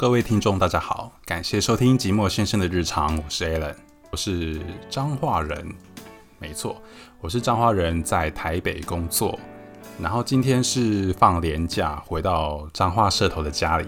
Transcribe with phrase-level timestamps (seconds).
[0.00, 3.74] 各位听众，大家好，感谢收听寂寞先生的日常，我是 Alan，
[4.10, 4.58] 我是
[4.88, 5.74] 彰化人，
[6.38, 6.80] 没错，
[7.20, 9.38] 我是彰化人，在台北工作，
[10.00, 13.86] 然后今天是放年假，回到彰化社头的家里，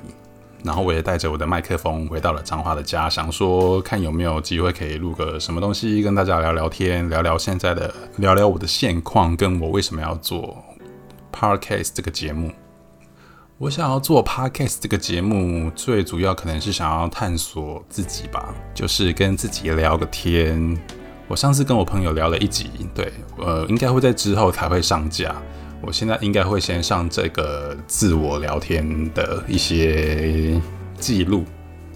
[0.62, 10.62] 然后我也带着我的麦克风回到了彰化的家，想说看有没有机会可以录个什么东西，跟大家聊聊天，聊聊现在的，聊聊我的现况，跟我为什么要做
[11.32, 12.52] Podcast 这个节目。
[13.62, 20.76] 我想要做 podcast 这个节目，最主要可能是想要探索自己吧，就是跟自己聊个天。
[21.28, 25.40] 我上次跟我朋友聊了一集，对，呃，应该会在之后才会上架。
[25.80, 30.60] 我现在应该会先上这个自我聊天的一些
[30.98, 31.44] 记录，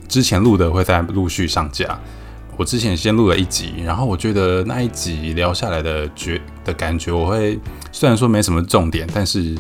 [0.07, 1.99] 之前录的会再陆续上架。
[2.57, 7.59] 我之前先录了一集，然后我觉得那一集聊下来的觉的感觉，我会
[7.91, 9.53] 虽然说没什么重点，但是。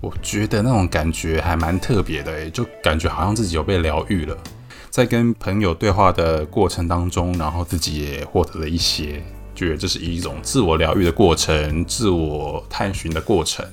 [0.00, 4.36] 我觉得那种感觉还蛮特别的诶，就感觉好像自己有被疗愈了。
[4.90, 9.22] 在跟朋友对话的过程当中，然后自己也获得了一些，
[9.54, 13.64] 觉得这是一种自我疗愈的过程，自我探寻的过程。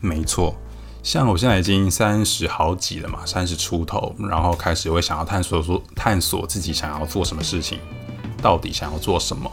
[0.00, 0.54] 没错，
[1.02, 7.78] 像我现在已经三十好几了嘛，三十出头，然后开始会想要探索说，探索自己想要做什么事情，
[8.42, 9.50] 到底想要做什么。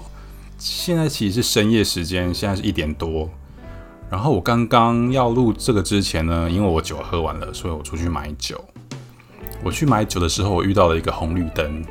[0.59, 3.29] 现在其实是深夜时间，现在是一点多。
[4.11, 8.61] 然后我刚刚要录这个之前呢，因为我酒喝完了，所以我出去买酒。
[9.63, 11.81] 我去买酒的时候，我遇到了一个红绿灯。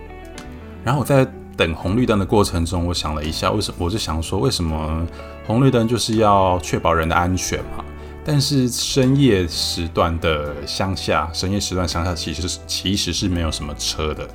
[0.85, 1.27] 然后我在
[1.57, 3.77] 等红绿灯的过程中，我想了一下，为什么？
[3.79, 5.07] 我就想说，为什么
[5.47, 7.83] 红绿灯就是要确保人的安全嘛？
[8.23, 14.29] 但是深夜时段的乡下，深夜时段乡下其实其实是没有什么车的。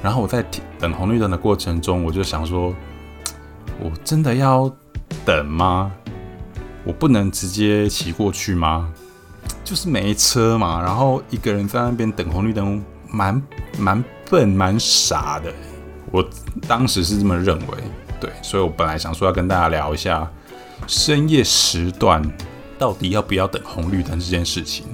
[0.00, 0.44] 然后我在
[0.78, 2.72] 等红绿灯的过程中，我就想说，
[3.80, 4.72] 我真的要
[5.24, 5.90] 等吗？
[6.88, 8.90] 我不能直接骑过去吗？
[9.62, 13.42] 就是没车嘛，然后一个人在那边等红绿灯，蛮
[13.78, 15.52] 蛮笨蛮傻的。
[16.10, 16.26] 我
[16.66, 17.76] 当时是这么认为，
[18.18, 20.26] 对，所以我本来想说要跟大家聊一下
[20.86, 22.22] 深夜时段
[22.78, 24.86] 到底要不要等红绿灯这件事情。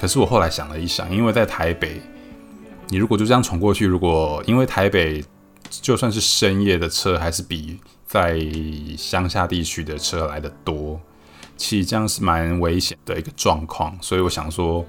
[0.00, 2.00] 可是我后来想了一想，因为在台北，
[2.90, 5.24] 你如果就这样闯过去，如果因为台北
[5.68, 8.38] 就算是深夜的车，还是比在
[8.96, 11.00] 乡下地区的车来的多。
[11.60, 14.82] 其实这样是蛮危险的一个状况，所以我想说，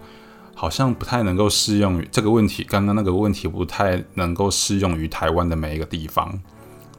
[0.56, 2.64] 好像不太能够适用于这个问题。
[2.64, 6.40] 刚刚那个问题不太能够适用于台湾的每一个地方。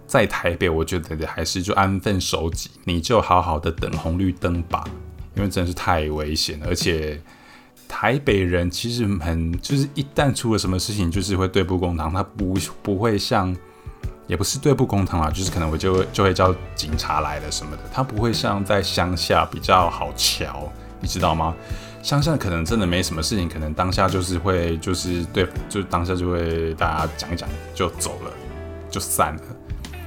[0.06, 4.84] 在台北，我觉得还是就安分守己，你就好好的等红绿灯吧，
[5.34, 6.66] 因为真是太危险了。
[6.66, 7.18] 而且
[7.88, 13.56] 台北人其实很，就是一旦出了什么事情，就是会对簿公堂，他不不会像。
[14.32, 21.54] 也不是对簿公堂啦，就是可能我就会就会叫警察来了什么的，他不会像在乡下比较好瞧，你知道吗？
[22.02, 28.32] 乡下可能真的没什么事情，可能当下就是会就是对，就当下就会大家讲一讲就走了，
[28.90, 29.42] 就散了。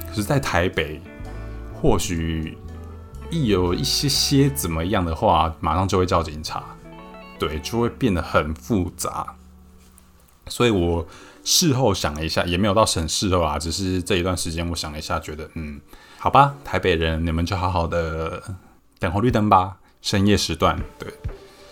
[0.08, 1.00] 可是，在台北，
[1.72, 2.58] 或许
[3.30, 6.64] 一有一些些怎么样的话，马上就会叫警察，
[7.38, 9.24] 对，就会变得很复杂。
[10.48, 11.06] 所以我。
[11.48, 15.80] 事后想了一下，也没有到省事后啊，只是这一段时间我想了一下，觉得嗯，
[16.18, 18.42] 好吧，台北人你们就好好的
[18.98, 20.76] 等红绿灯吧，深夜时段。
[20.98, 21.08] 对，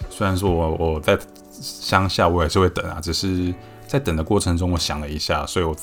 [0.08, 1.18] 虽然说我我在
[1.50, 3.52] 乡下我也是会等啊，只是
[3.88, 5.76] 在等的过程中我想了一下，所以我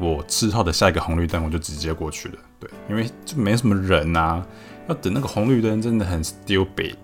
[0.00, 2.38] 我之后的下一个红绿灯我就直接过去了。
[2.58, 4.44] 对，因为就没什么人啊，
[4.88, 6.96] 要等那个红绿灯真的很 stupid，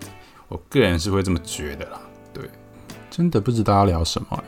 [0.49, 2.01] 我个人是会这么觉得啦。
[2.33, 2.43] 对，
[3.09, 4.43] 真的不知道要聊什么。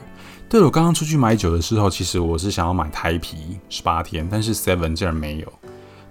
[0.50, 5.54] 对我刚刚出去买酒的时候，其实我是想要买台啤十八天，但是 Seven 竟然没有。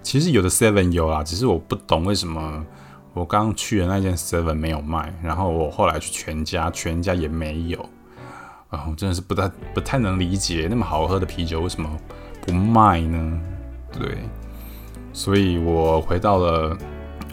[0.03, 2.63] 其实有的 Seven 有啦，只是我不懂为什么
[3.13, 7.79] 我刚去的那间 Seven 没有卖，然后我后来去全家，全家也没有。
[8.69, 11.89] 啊，我真的是不太不太能理解，那么好喝的啤酒为什么
[12.45, 13.39] 不卖呢？
[13.91, 14.19] 对，
[15.13, 16.77] 所以我回到了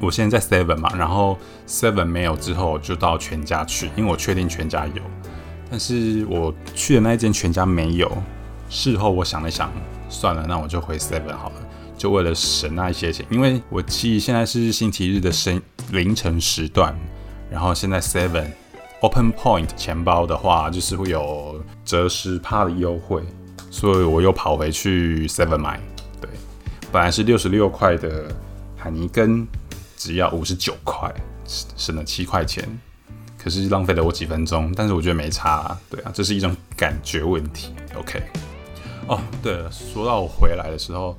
[0.01, 1.37] 我现在在 Seven 嘛，然后
[1.67, 5.03] Seven 没有之后就到全家去，因为我确定全家有。
[5.71, 8.11] 但是我去的那一间全家没有。
[8.71, 9.71] 事后我想了想，
[10.09, 11.55] 算了，那我就回 Seven 好了，
[11.97, 13.25] 就为了省那一些钱。
[13.31, 15.63] 因为我记现在是星期日的深
[15.93, 16.97] 凌晨时段，
[17.51, 18.47] 然后现在 Seven
[19.01, 23.23] Open Point 钱包的话，就是会有折十趴的优惠，
[23.71, 25.79] 所以我又跑回去 Seven 买。
[26.21, 26.31] 对，
[26.91, 28.35] 本来是六十六块的
[28.77, 29.47] 海尼根，
[29.97, 31.15] 只要五十九块，
[31.47, 32.67] 省了七块钱。
[33.45, 37.75] 可是浪费了我几分钟，但是我觉得没差，对啊，这是一种感觉问题。
[37.95, 38.23] OK，
[39.07, 41.15] 哦，对了，说到我回来的时候，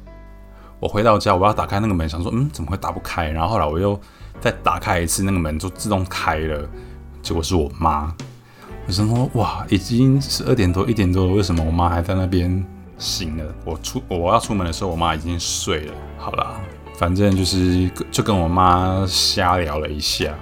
[0.80, 3.30] 我回到家，我要打开那个门，想说，嗯，怎么会打不开？
[3.30, 4.00] 然后后来我又
[4.42, 6.68] 再打开一次，那个门就自动开了，
[7.22, 8.12] 结果是我妈。
[8.88, 12.66] 我想说，哇，已经十二点多一点多了，为什么我妈还在那边
[12.98, 13.56] 醒了？
[13.64, 15.94] 我出我要出门的时候，我妈已经睡了。
[16.18, 16.60] 好啦，
[16.98, 20.34] 反正就是就跟我妈瞎聊了一下，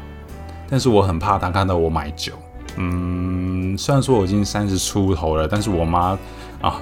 [0.73, 2.33] 但是我很怕他看到我买酒。
[2.77, 6.17] 嗯，虽然说我已经三十出头了，但是我妈
[6.61, 6.81] 啊，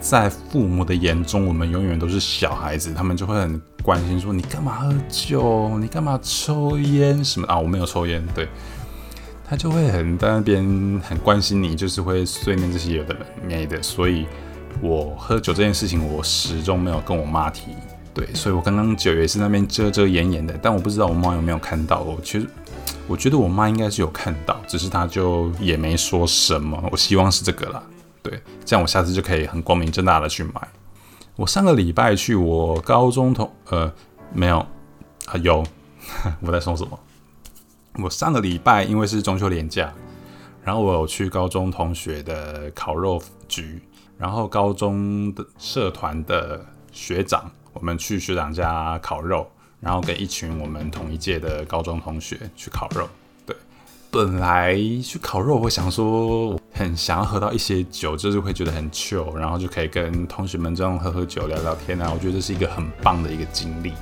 [0.00, 7.56] 在父母的眼中，我们永远都是小孩子，他们就会很关心说你干嘛喝酒，你干嘛抽烟什么啊？
[7.56, 8.48] 我没有抽烟，对，
[9.48, 14.26] 他就会很在那边很关心你，就是会碎念这些有的没的，所以
[14.80, 17.66] 我喝酒这件事情，我始终没有跟我妈提，
[18.12, 22.48] 对，所以我刚刚酒也是那边遮遮掩掩的，但我不知道我妈有没有看到，我其实。
[23.08, 26.88] 我觉得我妈应该是有看到，只是她就也没说什么。
[26.92, 27.82] 我希望是这个啦，
[28.22, 30.68] 对，这样我下次就可以很光明正大的去买。
[31.34, 33.90] 我上个礼拜去我高中同呃
[34.32, 34.58] 没有
[35.24, 35.64] 啊有
[36.40, 37.00] 我在说什么？
[37.94, 39.90] 我上个礼拜因为是中秋连假，
[40.62, 43.82] 然后我有去高中同学的烤肉局，
[44.18, 49.50] 然后高中的社团的学长，我们去学长家烤肉。
[49.80, 53.08] 然后跟一群我们同一届的高中同学去烤肉，
[53.46, 53.56] 对，
[54.10, 63.92] 本来去烤肉，我想说很想要喝到一些酒，就是会觉得很 chill，然后就可以跟同学们这样喝喝酒、聊聊天啊，我觉得这是一个很棒的一个经历。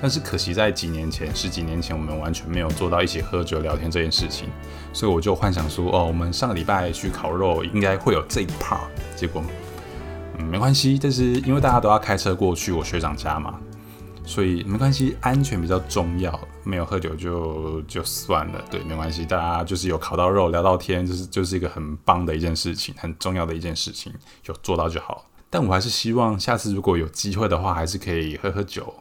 [0.00, 4.48] 但是可惜在几年前、十几年前，我们完全没有做到一起喝酒聊天这件事情，
[4.92, 8.78] 所以我就幻想说，哦，我们上个礼拜去烤肉应该会有这一 part，
[9.16, 9.42] 结果
[10.38, 13.58] 嗯没关系，但是因为大家都要开车过去我学长家嘛。
[14.28, 16.38] 所以没关系，安全比较重要。
[16.62, 19.24] 没有喝酒就就算了，对，没关系。
[19.24, 24.12] 大家就是有烤到肉，聊到天，就是就是一个很棒的一件事情，很重要的一件事情，
[24.44, 25.24] 有做到就好。
[25.48, 28.92] 但我还是希望下次如果有机会的话，还是可以喝喝酒，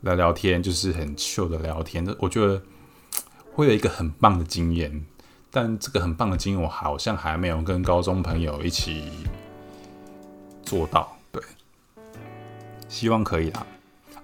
[0.00, 2.04] 聊聊天，就是很秀的聊天。
[2.18, 2.60] 我觉得
[3.52, 5.06] 会有一个很棒的经验。
[5.52, 9.04] 但这个很棒的经验，我好像还没有跟高中朋友一起
[10.64, 11.16] 做到。
[11.30, 11.40] 对，
[12.88, 13.64] 希望可以啦。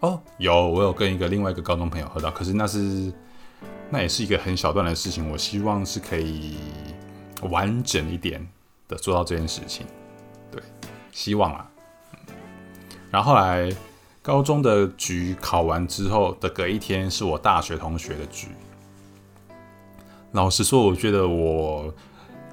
[0.01, 3.13] 哦，有，我有跟一个另外一个高中朋友喝到，可是那是
[3.91, 5.31] 那也是一个很小段的事情。
[5.31, 6.57] 我希望是可以
[7.43, 8.47] 完整一点
[8.89, 9.87] 的做到这件事情，
[10.51, 10.63] 对，
[11.13, 11.71] 希望啊。
[13.11, 13.71] 然后后来
[14.23, 18.49] 高中的局考完之后的隔一天是我大学同学的局。
[20.33, 21.95] 老实说，我觉得我。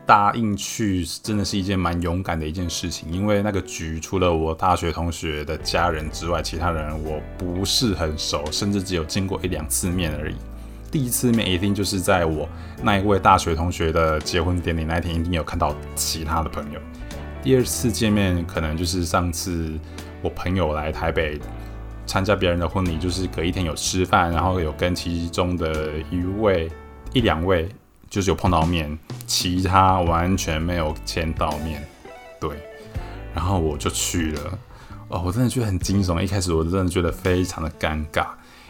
[0.07, 10.36] 答应去真的是一件蛮勇敢的一件事情，因为那个局除了我大学同学的家人之外，其他人我不是很熟，甚至只有见过一两次面而已。
[10.89, 12.48] 第一次面一定就是在我
[12.81, 16.80] 那一位大学同学的结婚典礼那天，一定有看到其他的朋友。
[17.44, 19.77] 第二次见面可能就是上次
[20.21, 21.38] 我朋友来台北
[22.06, 26.71] 参加别人的婚礼，就是隔一天有吃饭，然后有跟其中的一位
[27.12, 27.68] 一两位。
[28.09, 31.86] 就是有碰到面，其他完全没有见到面，
[32.39, 32.50] 对，
[33.36, 34.59] 然后我就去了，
[35.09, 36.21] 哦，我真的觉得很惊悚。
[36.21, 38.27] 一开始我真的觉得非常的尴尬，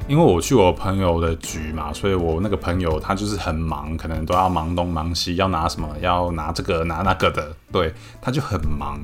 [0.07, 8.99] 因为我去我朋友的局嘛，所以我那个朋友他就是很忙，可能都要忙东忙西，要拿什么，要拿这个拿那个的，对，他就很忙，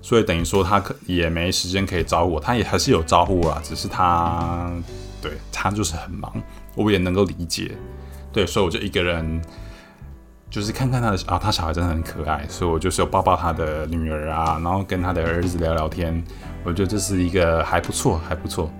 [0.00, 4.72] 所以等于说他可也没时间可以招呼我，他也还是有招呼啊，只是他
[5.20, 6.32] 对他就是很忙，
[6.74, 7.76] 我也能够理解，
[8.32, 9.42] 对，所以我就一个人。
[10.54, 16.22] 就是看看他的啊，他小孩真的很可爱，所以我就是有抱抱他的女儿啊，然后跟他的儿子聊聊天。
[16.62, 18.70] 我觉得这是一个还不错，还不错。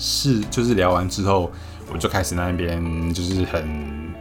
[0.00, 1.48] 是，就是聊完之后，
[1.92, 4.12] 我就开始那边就是很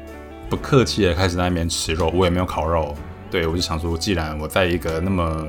[0.48, 2.94] 不客气的开始那边吃肉，我也没有烤肉。
[3.32, 5.48] 对我就想说，既然我在一个那么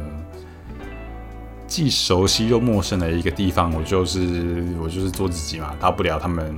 [1.67, 6.57] 既熟悉又陌生的一个地方，我就是我就是做自己嘛，大不了他们。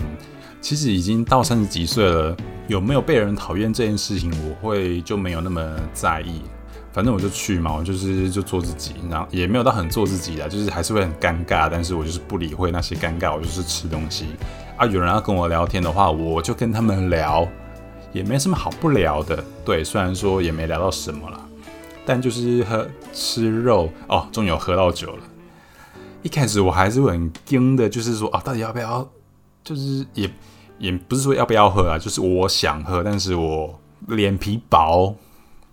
[0.60, 2.36] 其实已经到三十几岁了，
[2.66, 6.42] 有没有被人讨厌这件事情，我会就没有那么在意。
[6.90, 14.26] 反正我就去嘛，我就是就做自己，然后也没有到很做自己的，就是还是会很尴尬，但是我就是不理会那些尴尬，我就是吃东西。
[14.76, 17.46] 啊，有人要跟我聊天的话，我就跟他们聊，
[18.12, 19.44] 也没什么好不聊的。
[19.64, 21.40] 对，虽然说也没聊到什么了，
[22.04, 25.22] 但就是喝吃肉哦，终于有喝到酒了。
[26.22, 29.08] 一开始我还是很惊的，就是说啊，到底要不要？
[29.68, 30.30] 就是也
[30.78, 35.14] 也不是说要不要喝啊，就是我想喝，但是我脸皮薄，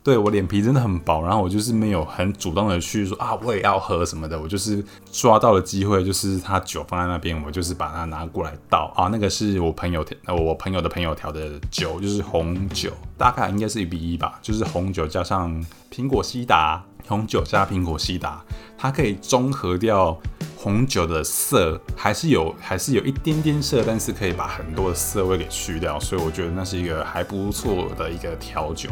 [0.06, 15.52] 对我脸皮真的很薄，然后我就是没有很主动的去说啊，我也要喝什么的，我就是抓到了机会，就是他酒放在那边，我就是把它拿过来倒啊，那个是我朋友调，我朋友的朋友调的酒，就是红酒，大概应该是一比一吧，就是红酒加上
[15.92, 18.44] 苹果西达，红酒加苹果西达，
[18.78, 20.16] 它可以中和掉。
[20.56, 28.90] 红酒的涩还是有，还是有一点点涩，但是可以把很多的涩味给去掉，所以我觉得那是一个还不错的一个调酒。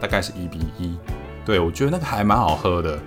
[0.00, 0.96] 大概是一比一。
[1.44, 2.98] 对我觉得那个还蛮好喝的，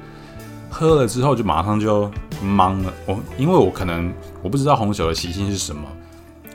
[0.69, 2.11] 喝了之后就马上就
[2.43, 2.93] 懵了。
[3.05, 5.87] 我因为我可能我不知道红酒的习性是什么，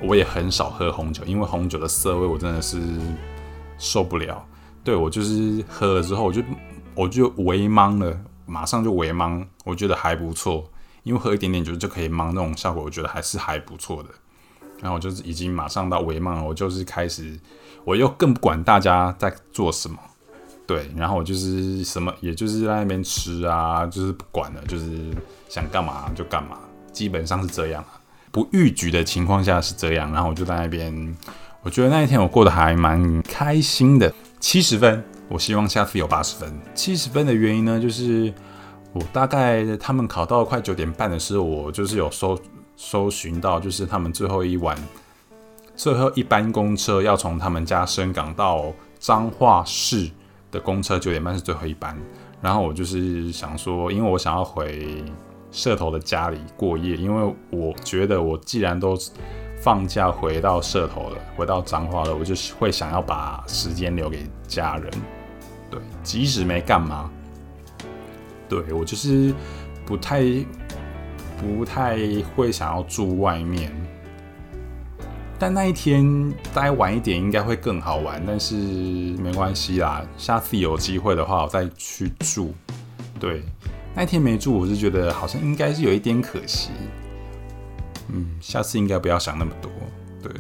[0.03, 2.81] 我也很少喝红酒，因为红酒的涩味我真的是
[3.79, 4.45] 受不了。
[4.85, 6.43] 对我就是喝了之后，我就
[6.95, 10.65] 我就微懵了，马上就微懵，我觉得还不错。
[11.05, 14.09] 因为喝一点点酒就可以懵那种效果，我觉得还是还不错的。
[14.81, 17.39] 然后我就是已经马上到微懵，我就是开始，
[17.85, 19.97] 我又更不管大家在做什么，
[20.69, 24.87] 对，然后我就是什么，也就是在那边吃啊，就是不管了，就是
[25.49, 26.59] 想干嘛就干嘛，
[26.93, 27.85] 基本上是这样。
[28.31, 31.17] 不预局的情况下是这样，然后我就在那边，
[31.63, 34.13] 我觉得那一天我过得还蛮开心的。
[34.39, 36.53] 七十分，我希望下次有八十分。
[36.75, 38.33] 七十分的原因呢，就是。
[38.95, 42.37] 我大概他们考到快九点半的时候，我就是有搜
[42.75, 44.75] 搜寻到，就是他们最后一晚
[45.77, 50.11] 最后一班公车要从他们家深港到彰化市
[50.51, 51.97] 的公车九点半是最后一班。
[52.41, 55.05] 然后我就是想说，因为我想要回
[55.51, 58.97] 社头的家里过夜，因为我觉得我既然都
[59.61, 64.91] 放假回到社头了，回到彰化了，我就会想要把时间留给家人。
[65.71, 67.11] 对，即使没干嘛。
[68.49, 69.35] 对我就是
[69.85, 70.23] 不太
[71.39, 71.99] 不太
[72.35, 73.71] 会想要住外面，
[75.39, 82.53] 但那一天待晚一点应该会更好玩，但是没关系啦，下次有机会的话我再去住。
[83.21, 83.43] 对，
[83.95, 86.71] 那一天没住，我是觉得好像应该是有一点可惜。
[88.09, 89.71] 嗯，下次应该不要想那么多。
[90.23, 90.33] 对，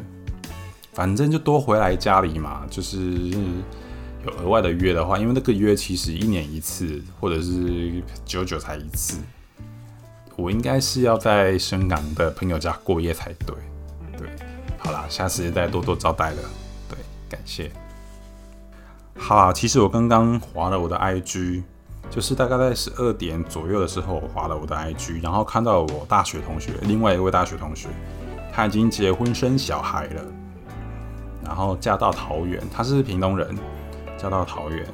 [0.93, 3.33] 反正就多回来家里嘛，就是。
[4.27, 9.17] 有额外的约的话，因为那个约其实一年一次，或者是久久才一次，
[10.35, 13.55] 我应该是要在深港的朋友家过夜才对。
[13.55, 13.78] 对，
[14.89, 16.39] 好啦，下次再多多招待了。
[16.89, 16.97] 对，
[17.29, 17.71] 感谢。
[19.19, 21.63] 好啦，其实我刚刚划了我的 IG，
[22.09, 27.89] 就是大概在十二点左右的时候，我划了我的 IG，然后看到我大学同学，另外一位大学同学，
[28.51, 30.23] 他已经结婚生小孩了，
[31.45, 33.55] 然后嫁到桃园，他是屏东人。
[34.17, 34.87] 嫁到桃园，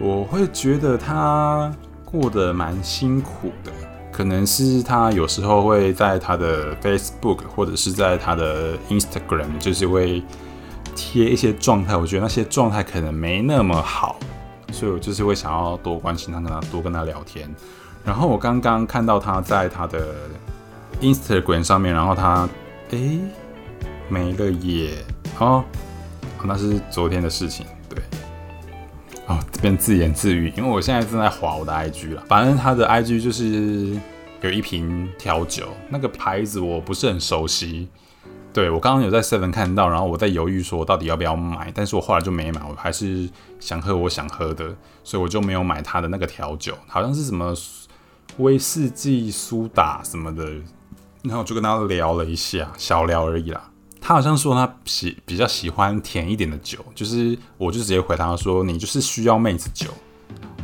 [0.00, 1.70] 我会觉得他
[2.06, 3.70] 过得蛮辛苦的。
[4.12, 10.22] 可能是他有时候会在他的 Facebook 或者是在他的 Instagram，就是会
[10.94, 11.96] 贴一些状态。
[11.96, 14.18] 我觉得那些状态可能没那么好，
[14.72, 17.48] 所以我就是会想要多关心他，跟他多跟他聊天。
[18.04, 20.14] 然后我刚刚看到他在他的
[21.00, 22.48] Instagram 上面，然后他
[22.92, 23.18] 哎
[24.08, 25.04] 没了耶！
[25.38, 25.64] 哦，
[26.44, 27.64] 那是昨天的事情。
[27.88, 28.02] 对
[29.30, 32.24] 哦，这边自言自语，因为我现在正在划我的 IG 了。
[32.26, 33.96] 反正他的 IG 就是
[34.40, 37.88] 有一瓶调酒，那个牌子我不是很熟悉。
[38.52, 47.54] 对我刚刚有在 Seven 看到，然后我在犹豫说到底要不要买，但是我后来就没买，我还是想喝我想喝的，所以我就没有买他的那个调酒，好像是什么
[48.38, 50.44] 威士忌苏打什么的。
[51.22, 53.69] 然后我就跟他聊了一下，小聊而已啦。
[54.00, 59.88] 他好像说他喜比较喜欢甜一点的酒，就是我就直接回答说你就是需要妹子酒。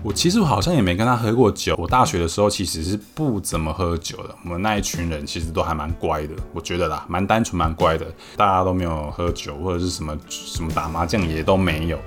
[0.03, 1.75] 我其实我好像也没跟他喝过酒。
[1.77, 4.35] 我大学的时候其实是不怎么喝酒的。
[4.45, 11.99] 我们那一群人其实都还蛮乖的，我觉得啦，蛮单纯蛮乖的，大家都没有喝酒或者是什么什么打麻将也都没有。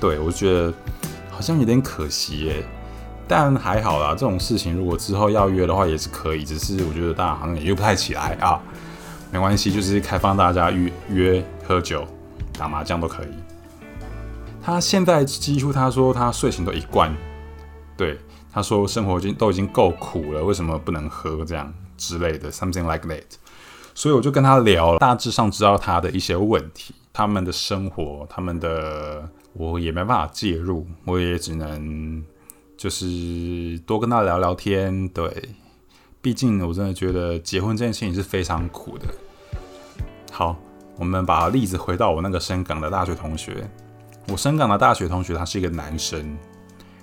[0.00, 0.72] 对我觉得
[1.30, 2.64] 好像有点可惜耶，
[3.28, 8.58] 但还好啦，这种事情如果之后要约的话也是可以，只是我觉得大家好像也约不太起来啊。
[9.32, 12.06] 没关系，就是开放大家约约喝酒、
[12.58, 13.28] 打麻将都可以。
[14.62, 17.16] 他现在几乎他说他睡醒都一罐，
[17.96, 18.18] 对
[18.52, 23.24] 他说生活已经都已经够苦了，为什么不能喝这样之类的，something like that。
[23.94, 32.22] 所以我就跟他聊，大致上知道他的一些问题，他们的生活，他们的我也没办法介入，我也只能
[32.76, 35.48] 就是多跟他聊聊天，对。
[36.22, 39.06] 毕竟，我真的觉得结婚这件事情是非常苦的。
[40.30, 40.56] 好，
[40.96, 43.68] 我们把例子回到我那个深港的大学同学。
[44.28, 46.38] 我深港的大学同学，他是一个男生，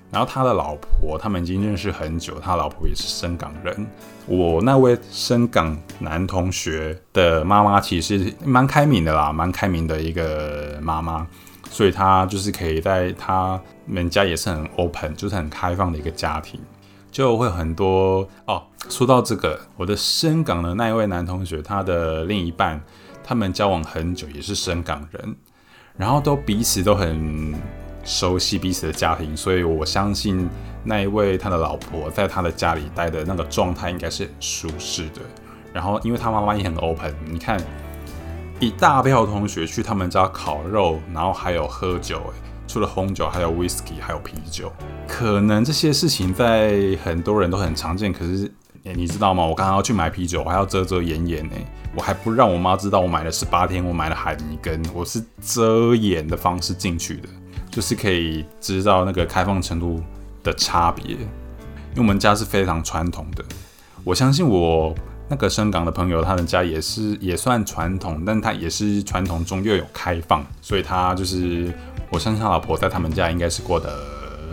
[0.09, 3.85] 然后他的老婆，他们已经认识很久，他老婆也是深港人。
[4.25, 11.27] 我那位深港男同学的妈妈其实蛮开明的啦，蛮开明的一个妈妈，
[11.69, 16.57] 所以他就是可以在他们家也是很 open，就是很开放的一个家庭。
[17.11, 18.63] 就会很多哦。
[18.89, 22.81] 说到这个，我的深港的那一位男同学，他的另一半，
[23.23, 25.35] 他们交往很久，也是深港人，
[25.97, 27.53] 然后都彼此都很
[28.03, 30.49] 熟悉彼此的家庭，所以我相信
[30.83, 35.21] 那一位他的老婆在他的家里待的那个状态应该是很舒适的。
[35.71, 37.61] 然后，因为他妈妈也很 open，你看
[38.59, 42.21] 一大票同学去他们家烤肉，然后还有喝酒，
[42.69, 44.71] 除了红酒，还有 whisky，还有啤酒。
[45.07, 48.49] 可能这些事情在很多人都很常见，可是
[48.83, 49.43] 你知道吗？
[49.43, 51.55] 我刚刚要去买啤酒，我还要遮遮掩掩呢，
[51.95, 57.29] 我还不让我妈知道我买了十八天，我买了海泥根，我是遮掩的方式进去的，
[57.71, 59.99] 就是可以知道那个开放程度
[60.43, 61.15] 的差别。
[61.15, 61.27] 因为
[61.97, 63.43] 我们家是非常传统的，
[64.03, 64.93] 我相信我
[65.29, 71.71] 那个深港的朋友，他们家也是也算传统，但他也是传统中又有开放，所以他就是
[72.09, 73.95] 我相信他老婆在他们家应该是过得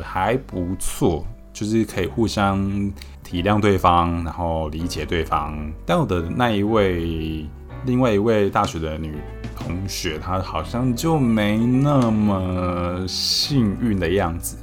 [0.05, 2.93] 还不错，就是可以互相
[3.25, 5.57] 体谅对方，然后理解对方。
[5.87, 7.47] 但我的那一位
[7.87, 9.15] 另外一位大学的女
[9.57, 14.59] 同学，她好像就没那么幸运的样子。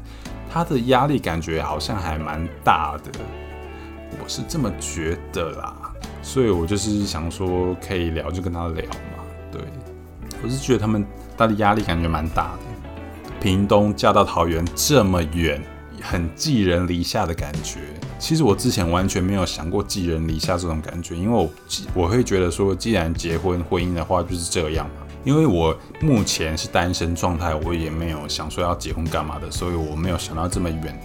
[0.51, 3.19] 她的压力感觉好像还蛮大的，
[4.21, 5.82] 我是这么觉得啦，
[6.23, 9.23] 所以我就是想说可以聊就跟他聊嘛。
[9.51, 9.61] 对，
[10.41, 11.05] 我是觉得他们
[11.37, 12.59] 他的压力感觉蛮大的，
[13.39, 15.61] 屏东嫁到桃园这么远，
[16.01, 17.79] 很寄人篱下的感觉。
[18.17, 21.51] 其实我之前完全没有想过寄人篱下这种感觉，因为我
[21.93, 24.93] 我会觉得说，既然结婚婚姻的话就是这样嘛。
[25.25, 30.99] 因为我目前是单身状态，我也没有想说要结婚干嘛的，所以我没有想到这么远。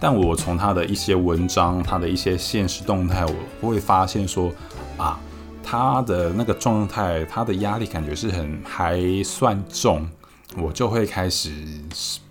[0.00, 3.26] 但我从他的一些文章，他的一些现实动态，
[3.60, 4.52] 我会发现说，
[4.96, 5.18] 啊，
[5.62, 10.08] 他的那个状态，他的压力感觉是很还算重，
[10.56, 11.50] 我就会开始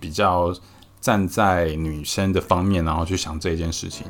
[0.00, 0.54] 比较
[1.00, 4.06] 站在女生的方面，然后去想这件事情。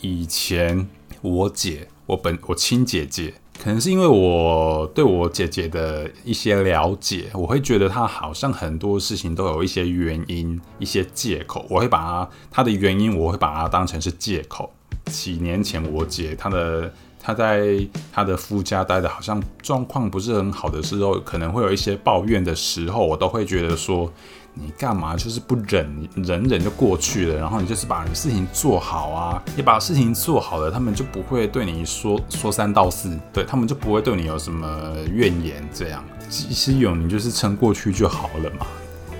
[0.00, 0.88] 以前
[1.22, 3.34] 我姐，我本我亲姐姐。
[3.60, 11.66] 可能是因为我对我姐姐的一些了解，我会觉得她好像很多事情都有一些原因、一些借口。
[11.68, 14.72] 我会把她她的原因，我会把它当成是借口。
[15.06, 24.10] 几年前，我姐她的她在她的夫家待的好像状况不是很好的时候，可能会有一些抱怨的时候，我都会觉得说。
[24.60, 29.42] 你干嘛就是不忍忍忍就过去了，然后你就是把事情做好啊！
[29.54, 35.66] 你把事情做好了，他们就不会对你说说三道四，对他们就不会对你有什么怨言。
[35.72, 38.66] 这样即使有，你就是撑过去就好了嘛。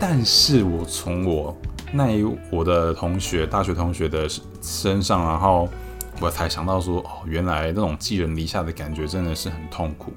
[0.00, 1.56] 但是我从我
[1.92, 4.28] 那一我的同学，大学同学的
[4.60, 5.68] 身上，然后
[6.20, 10.12] 我才想到说，哦，原来那种寄人篱下的感觉真的是很痛苦。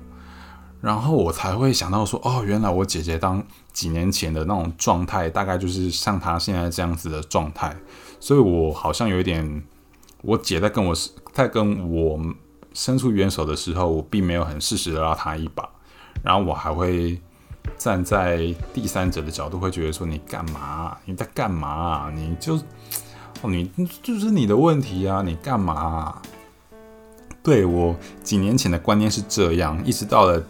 [0.81, 7.75] 然后我才会想到说，哦，原来我姐姐当几年前的那种状态，大概就是像她现在这样子的状态。
[8.19, 9.63] 所以我好像有一点，
[10.23, 10.95] 我姐在跟我
[11.31, 12.19] 在跟我
[12.73, 15.69] 伸出援手的时候，我并没有很适时的拉她一把。
[16.23, 17.21] 然后我还会
[17.77, 20.97] 站在第三者的角度，会觉得说，你干嘛？
[21.05, 22.11] 你在干嘛？
[22.15, 22.55] 你就
[23.43, 25.21] 哦，你就是你的问题啊！
[25.23, 26.19] 你干嘛？
[27.43, 30.43] 对我几年前的观念是这样，一直到了。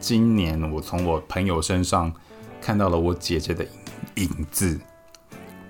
[0.00, 2.10] 今年我从我朋友身上
[2.58, 3.64] 看到了我姐姐的
[4.14, 4.80] 影子，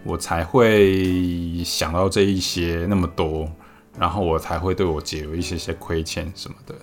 [0.04, 3.50] 我才会想到这一些那么多，
[3.98, 6.74] 然后我才会对我姐有一些些亏欠什么的。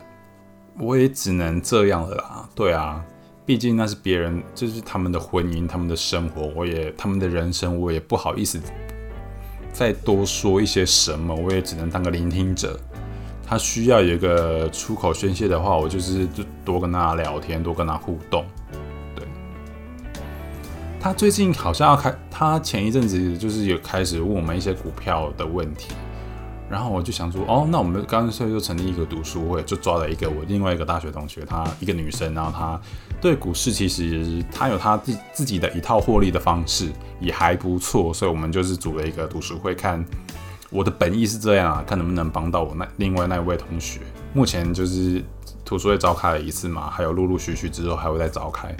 [0.78, 2.50] 我也只能这样了啦。
[2.54, 3.04] 对啊，
[3.46, 8.60] 毕竟那是别人，就是他们的婚姻、他们的生活，我也他们的人生，我也不好意思
[9.72, 12.78] 再多说一些什么，我也只能当个聆听者。
[13.50, 18.46] 他需要有一个出口宣泄的话，我就是就多跟他聊天，多跟他互动。
[19.16, 19.26] 对，
[21.00, 25.94] 他最近好像要开，他前一阵子就是有开始问我们一些股票的问题，
[26.70, 32.78] 然后我就想说，哦，那我们干脆就成立一个读书会，就抓了一个我另外一个大学同学，她一个女生，然后她
[33.22, 36.90] 对股市其实她有她自自己的一套获利的方式，
[37.22, 40.06] 也还不错，所以我们就是组了一个读书会看。
[40.69, 44.01] 我的本意是这样啊，看能不能帮到我那另外那位同学。
[44.34, 45.23] 目前就是
[45.63, 48.75] 图书会召开了一次嘛，还有陆陆续续之后还会再召开。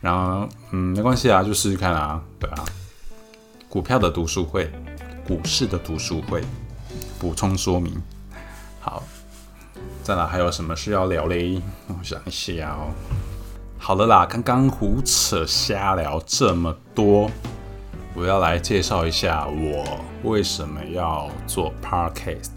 [0.00, 2.64] 然后嗯，没关系啊，就试试看啊，对啊。
[3.68, 4.70] 股票的读书会，
[5.26, 6.42] 股市的读书会，
[7.18, 7.94] 补充说明。
[8.80, 9.02] 好，
[10.02, 11.60] 再来还有什么事要聊嘞？
[11.88, 12.92] 我想一下哦。
[13.78, 17.30] 好了啦，刚刚胡扯瞎聊这么多。
[18.14, 22.50] 我要来介绍一下我为什么要做 podcast，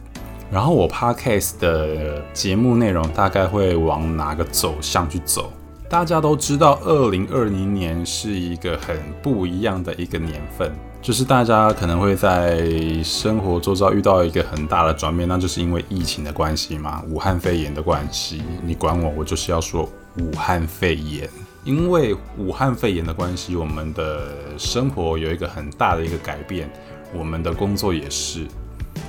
[0.51, 5.51] 然后我 podcast 的节目内容大概会往哪个走向去走？
[5.89, 12.67] 大家都知道，二零二零年是一个很不一样的一个年份，就是大家可能会在
[13.03, 18.41] 生活周遭遇到一个很大的转变，那就是因为疫情的关系嘛，武汉肺炎的关系。
[18.61, 19.87] 你管我，我就是要说
[20.17, 21.29] 武汉肺炎。
[21.65, 26.69] 因为武汉肺炎的关系，我们的生活有一个很大的一个改变，
[27.11, 28.45] 我们的工作也是。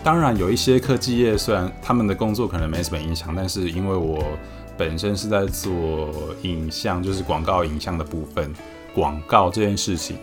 [0.03, 4.25] 当然，有一些科技业虽然他们的工作可能没什么影响，但是因为我
[4.79, 6.11] 本身是在做
[6.43, 8.51] 影像，就是广告影像的部分，
[8.95, 10.17] 广告这件事情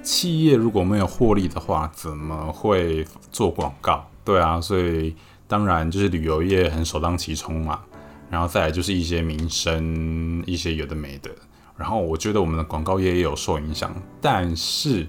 [0.00, 4.08] 企业如果没有获利的话，怎么会做广告？
[4.24, 5.16] 对啊，所以
[5.48, 7.80] 当然就是旅游业很首当其冲嘛。
[8.30, 11.28] 然后再来就是一些民生，一些有的没的。
[11.80, 13.90] 然后我觉得我们的广告业也有受影响，
[14.20, 15.06] 但是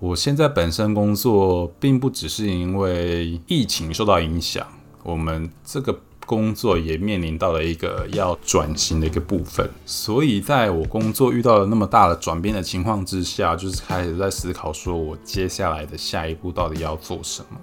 [0.00, 4.66] 我现在本身工作并不只是因为疫情受到影响，
[5.02, 9.68] 我们这个工作也面临到了一个要转型的一个部分。
[9.84, 17.60] 所以在我工作遇到了那么大的转变的情况之下，就是开始在思考，说我接下来的下一步到底要做什么。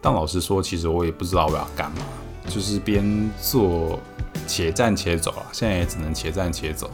[0.00, 1.98] 但老实说，其实我也不知道我要干嘛，
[2.48, 3.98] 就是边做。
[4.46, 5.44] 且战且走啊！
[5.52, 6.90] 现在也只能且战且走，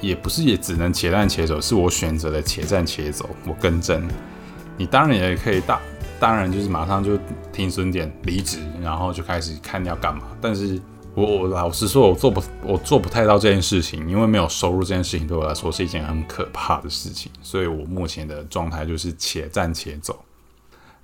[0.00, 3.28] 也不是也只能且战且走，是我选择的且战且走。
[3.46, 4.06] 我更正，
[4.76, 5.80] 你当然也可以大，
[6.18, 7.18] 当然就是马上就
[7.52, 10.24] 停损点离职，然后就开始看要干嘛。
[10.40, 10.80] 但是
[11.14, 17.30] 我我老实说，我做不我做不太到这件事情，因为没有收入这件事情对我来说是一件很可怕的事情。
[17.42, 20.18] 所以我目前的状态就是且战且走，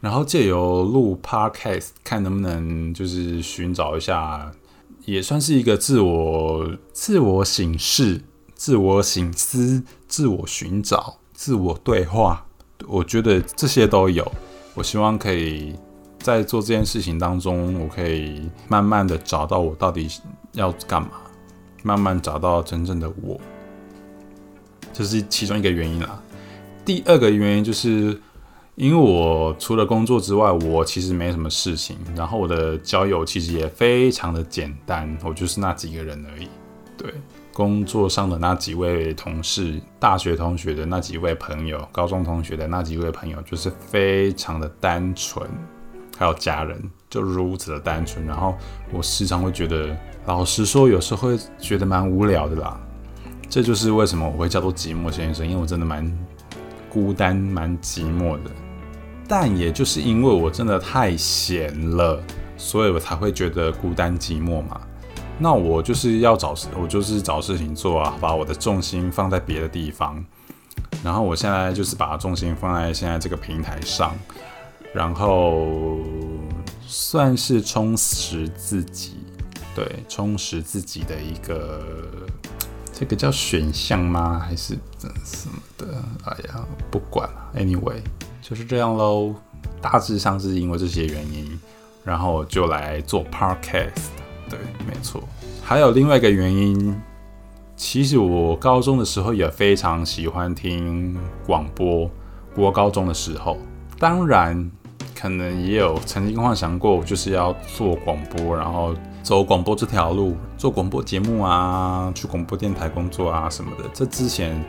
[0.01, 4.51] 然后借由录 podcast 看能不能就是寻找一下。
[5.05, 8.21] 也算是一个自我、自我醒视、
[8.57, 12.45] 自我醒思、自我寻找、自我对话。
[12.89, 14.27] 我觉得这些都有。
[14.75, 15.77] 我希望可以
[16.19, 20.09] 在做这件事情当中，我可以慢慢的找到我到底
[20.53, 21.11] 要干嘛，
[21.85, 23.41] 慢慢找到真正的我。
[24.93, 26.21] 这是其中一个原因啦。
[26.85, 28.21] 第二个原因就是。
[28.77, 31.97] 因为我除了工作之外，我其实没什么事情。
[32.15, 36.47] 然后我的交友其实也非常的简单，我就是那几个人而已。
[36.95, 37.15] 对，
[37.57, 45.49] 工作上的那几位同事，大学同学的那几位朋友，高中同学的那几位朋友，就是非常的单纯。
[46.19, 48.27] 还有家人，就如此的单纯。
[48.27, 48.55] 然后
[48.93, 52.79] 我时常会觉得，老实说，有时候会觉得蛮无聊的啦。
[53.49, 56.07] 这就是为什么我会叫做寂寞先生，因为我真的蛮
[56.91, 58.51] 孤单、蛮寂寞的。
[59.27, 62.23] 但也就是因为我真的太闲了，
[62.59, 64.79] 所以我才会觉得孤单寂寞嘛。
[65.39, 70.25] 那我就是要找，我就是找事情做啊，把我的重心放在别的地方。
[71.05, 74.17] 然后我现在就是把重心放在现在这个平台上，
[74.95, 75.99] 然后
[76.87, 79.19] 算是充实自己，
[79.75, 81.83] 对，充实自己的一个
[82.93, 84.39] 这个叫选项吗？
[84.39, 84.79] 还是
[85.25, 86.03] 什么的？
[86.25, 88.01] 哎呀，不管了，anyway。
[88.41, 89.35] 就是这样喽，
[89.83, 91.61] 大致上是因为这些原因，
[92.05, 93.93] 然后就来做 podcast。
[94.49, 95.23] 对，没错。
[95.63, 97.01] 还有另外一个原因，
[97.77, 102.11] 其实我高中的时候也非常喜欢听广播。
[102.55, 103.59] 国高中的时候，
[103.99, 104.71] 当然
[105.15, 113.85] 可能也有曾经幻想过，就是要做广播，然后走广播这条路，做广播节目啊，去广播电台工作啊什么的。
[113.93, 114.65] 这之前。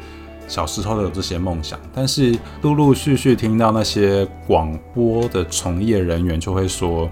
[0.50, 7.10] 小时候都有这些梦想，但是陆陆续续听到那些广播的从业人员就会说：“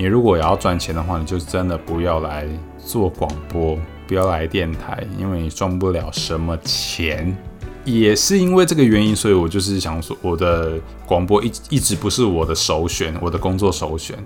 [0.00, 7.36] 你如果要赚钱的话，你就真的不要来做广播，不要来电台，因为你赚不了什么钱。”
[7.84, 14.16] 也是因为这个原因，所以我就是想说，我的广播一一直不是我的首选，我的工作首选。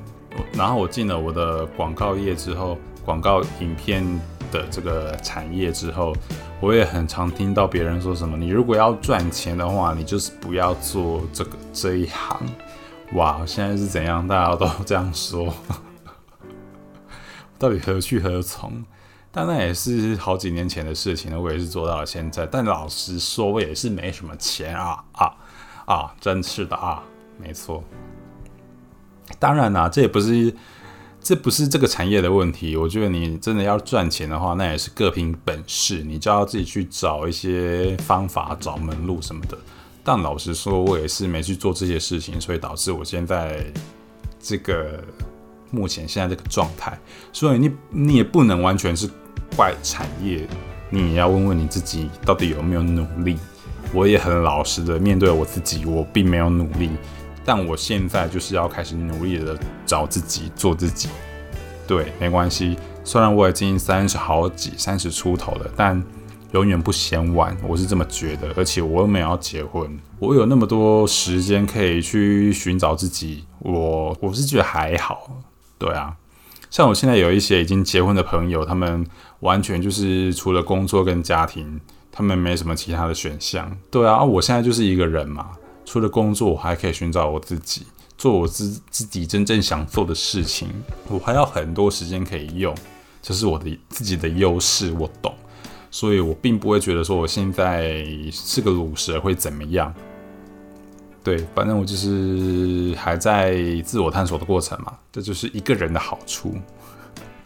[0.52, 4.06] 然后我进了我的广告业之后，广告影片。
[4.52, 6.14] 的这个产业之后，
[6.60, 12.40] 我也很常听到别人说什么：“你如果要赚钱的话，你就是不要做这个这一行。”
[13.12, 14.26] 哇，现在是怎样？
[14.26, 15.54] 大家都这样说，
[17.58, 18.84] 到底何去何从？
[19.30, 22.46] 但那也是好几年前的事情了，我也是做到了现在。
[22.46, 25.34] 但老实说，我也是没什么钱啊啊
[25.86, 26.14] 啊！
[26.20, 27.02] 真是的啊，
[27.38, 27.84] 没错。
[29.38, 30.54] 当然啦，这也不是。
[31.26, 39.56] 这不是这个产业的问题，我觉得你真的要赚钱的话，那也是各凭本事，你就要自己去找一些方法、找门路什么的。
[40.04, 43.64] 但老实说，我也是没去做这些事情，所以导致我现在
[44.38, 45.02] 这个
[45.70, 46.96] 目前现在这个状态。
[47.32, 49.08] 所以你你也不能完全是
[49.56, 50.46] 怪产业，
[50.90, 53.38] 你也要问问你自己到底有没有努力。
[53.94, 56.90] 我也很老实的面对我自己，我并没有努力。
[57.44, 61.08] 但我现在就是要开始努力的找自己，做自己。
[61.86, 62.76] 对，没关系。
[63.04, 66.02] 虽然我已经三十好几、三十出头了，但
[66.54, 67.56] 永远不嫌晚。
[67.66, 68.52] 我是这么觉得。
[68.56, 73.44] 而且我又没有要结婚，我有那么多时间可以去寻找自己。
[73.58, 75.42] 我我是觉得还好。
[75.76, 76.16] 对啊，
[76.70, 79.04] 像我现在有一些已经结婚的朋友，他们
[79.40, 81.80] 完全就是除了工作跟家庭，
[82.12, 83.76] 他们没什么其他的选项。
[83.90, 85.50] 对啊，我现在就是一个人嘛。
[85.84, 87.82] 除了工作，我还可以寻找我自己，
[88.16, 90.68] 做我自自己真正想做的事情。
[91.08, 92.74] 我还有很多时间可以用，
[93.20, 95.34] 这是我的自己的优势，我懂。
[95.94, 99.94] 所以我并不会觉得说我现在是个卤蛇会怎么样。
[101.22, 106.56] 对，反正我就是还在自我探索的过程嘛，这就是一个人的好处，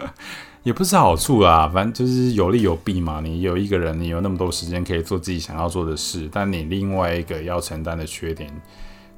[0.64, 3.20] 也不是好处啦，反正就是有利有弊嘛。
[3.22, 8.50] 你有一个人，你有那么多时间可以做自己想要做的事，但你另外一个要承担的缺点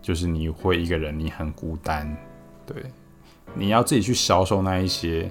[0.03, 2.17] 就是你会一个人，你很孤单，
[2.67, 2.75] 对，
[3.55, 5.31] 你要自己去销售那一些。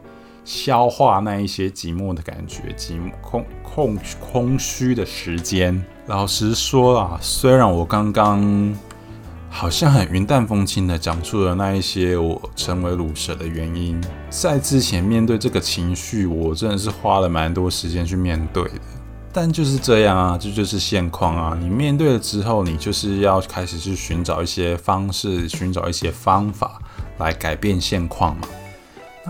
[0.49, 5.79] 消化那一些寂寞的感觉，寂寞空空空虚的时间。
[6.07, 8.75] 老实说啊，虽然我刚刚
[9.47, 18.81] 好像很云淡风轻的讲出了那一些我成为卤蛇的原因，在之前面对这个情绪，我真的是花了蛮多时间去面对的。
[19.31, 21.55] 但就是这样啊，这就是现况啊。
[21.61, 26.81] 你面对了之后，你就是要开始去寻找一些方式，寻找一些方法
[27.19, 28.47] 来改变现况嘛。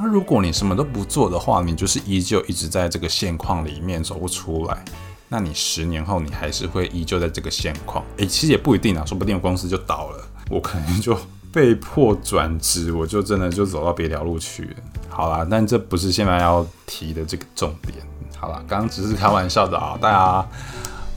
[0.01, 4.85] 那如果你什么都不做的话，你就是依旧一直在这个现况里面走不出来。
[5.27, 8.01] 那你十年后你还是会依旧在这个现况？
[8.15, 11.19] 诶，其实也不一定啊，说不定公司就倒了，我可能就
[11.51, 14.75] 被迫转职，我就真的就走到别条路去了。
[15.09, 17.97] 好啦，但这不是现在要提的这个重点。
[18.37, 20.47] 好啦，刚刚只是开玩笑的啊，大家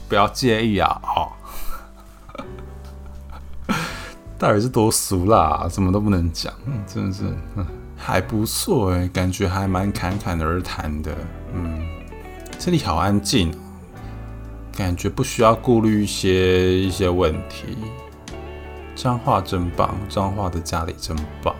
[0.09, 1.01] 不要介意啊。
[1.03, 1.31] 哦，
[4.37, 6.53] 到底是多俗啦，什么都不能讲，
[6.85, 7.23] 真的是。
[7.95, 11.15] 还不错哎，感觉还蛮侃侃而谈的。
[11.53, 11.81] 嗯，
[12.59, 13.53] 这里好安静，
[14.75, 17.77] 感觉不需要顾虑一些一些问题。
[18.95, 21.55] 脏话真棒，脏话的家里真棒。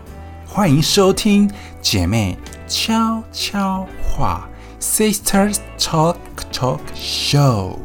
[0.45, 1.49] 欢迎收听
[1.81, 4.47] 姐妹悄悄话
[4.79, 6.17] ，Sisters Talk
[6.51, 7.79] Talk Show。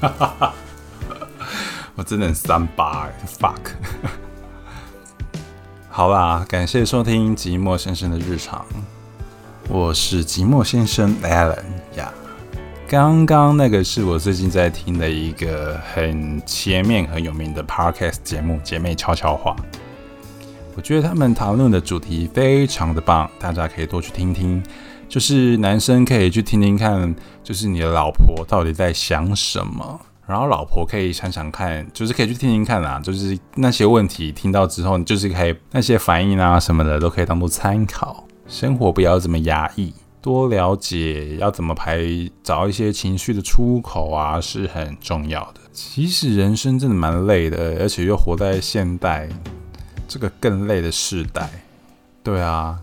[0.00, 0.54] 哈哈哈，
[1.96, 3.74] 我真的很三八，fuck。
[5.92, 8.64] 好啦，感谢收听寂寞先生的日常，
[9.68, 11.64] 我是寂寞先生 Alan
[11.96, 12.12] 呀。
[12.86, 19.56] 刚刚那个是我最近在听的一个很前面很有名的 Podcast 节目《姐妹悄悄话》，
[20.76, 24.62] 我觉得他们讨论的主题非常的棒，大家可以多去听听。
[25.08, 30.00] 就是男生可以去听听看，就是你的老婆到底在想什么。
[30.30, 38.24] 然后老婆可以想想看，就是可以去听听看啦，就是那些问题听到之后，你就是可以那些反应啊什么的都可以当做参考。
[38.46, 42.00] 生活不要这么压抑，多了解要怎么排，
[42.44, 45.60] 找一些情绪的出口啊是很重要的。
[45.72, 49.28] 其实人生真的蛮累的，而且又活在现代
[50.06, 51.50] 这个更累的时代。
[52.22, 52.78] 对啊，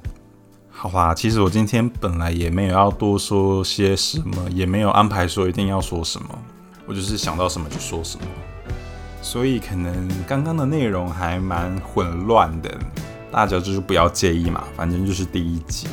[0.70, 6.28] 好吧，其实我今天本来也没有要多说些什么，也没有安排说一定要说什么。
[6.88, 8.26] 我就是想到什么就说什么，
[9.21, 12.73] 所以可能刚刚的内容还蛮混乱的，
[13.30, 15.88] 大家就是不要介意嘛，反正就是第一集。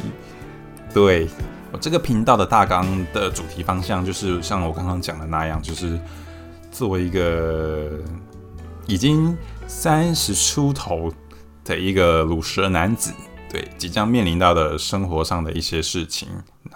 [0.92, 1.28] 对
[1.72, 5.98] 我这个频道的大纲的主题方向，就是像我刚刚讲的那样，就是
[6.70, 7.90] 作为一个
[8.86, 11.12] 已经三十出头
[11.64, 13.12] 的一个鲁蛇男子，
[13.50, 16.28] 对即将面临到的生活上的一些事情，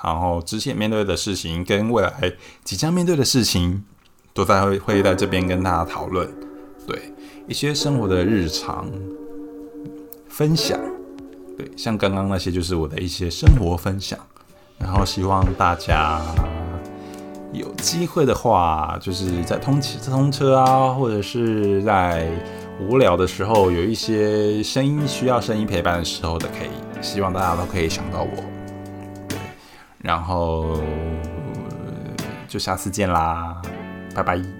[0.02, 2.33] 然后之前面对的事情跟未来
[2.64, 3.85] 即将面对的事情。
[4.38, 6.24] 都在会会在这边跟大家讨论，
[6.87, 6.96] 对
[7.48, 8.88] 一些生活的日常
[10.29, 10.79] 分享，
[11.57, 14.16] 对，像刚刚那些就是我的一些生活分享，
[14.79, 16.22] 然后希望大家
[17.53, 22.31] 有机会的话，就是在通骑通车啊，或者是在
[22.88, 28.31] 无聊的时候，有一些声音需要声音陪伴的时候的，可以希望大家都可以想到我，
[29.29, 29.37] 对，
[30.01, 30.81] 然后
[32.46, 33.61] 就下次见啦。
[34.18, 34.58] 拜拜。